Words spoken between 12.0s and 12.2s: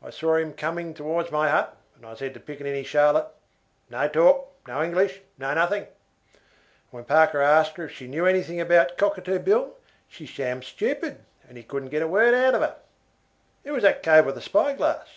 a